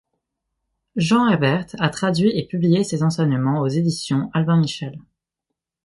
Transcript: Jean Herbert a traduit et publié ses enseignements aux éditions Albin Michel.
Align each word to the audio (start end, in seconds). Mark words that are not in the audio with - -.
Jean 0.95 1.27
Herbert 1.29 1.75
a 1.77 1.89
traduit 1.89 2.31
et 2.35 2.47
publié 2.47 2.83
ses 2.83 3.03
enseignements 3.03 3.59
aux 3.59 3.67
éditions 3.67 4.31
Albin 4.33 4.57
Michel. 4.57 4.97